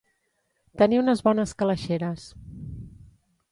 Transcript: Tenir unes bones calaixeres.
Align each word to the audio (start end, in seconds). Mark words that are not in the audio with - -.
Tenir 0.81 1.01
unes 1.01 1.21
bones 1.27 1.53
calaixeres. 1.61 2.27